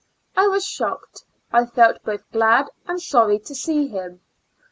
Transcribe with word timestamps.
I 0.35 0.47
was 0.47 0.65
shocked, 0.65 1.25
I 1.53 1.67
felt 1.67 2.01
both 2.03 2.23
glad 2.31 2.71
and 2.87 2.99
sorry 2.99 3.37
to 3.37 3.53
see 3.53 3.85
him. 3.87 4.21